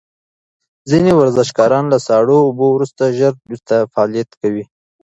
[0.89, 4.63] ځینې ورزشکاران له ساړه اوبو وروسته ژر بیرته فعالیت کوي.